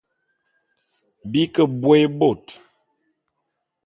Bi 1.31 1.43
ke 1.53 1.63
bôé 1.81 2.01
bôt. 2.19 2.43